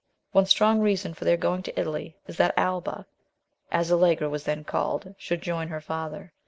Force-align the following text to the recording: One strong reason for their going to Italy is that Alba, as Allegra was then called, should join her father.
One 0.31 0.47
strong 0.47 0.79
reason 0.79 1.13
for 1.13 1.25
their 1.25 1.37
going 1.37 1.61
to 1.61 1.79
Italy 1.79 2.17
is 2.25 2.35
that 2.37 2.57
Alba, 2.57 3.05
as 3.71 3.91
Allegra 3.91 4.29
was 4.29 4.45
then 4.45 4.63
called, 4.63 5.13
should 5.19 5.43
join 5.43 5.67
her 5.67 5.79
father. 5.79 6.33